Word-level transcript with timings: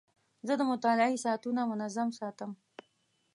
زه 0.47 0.53
د 0.57 0.61
مطالعې 0.71 1.17
ساعتونه 1.25 1.61
منظم 1.71 2.09
ساتم. 2.19 2.51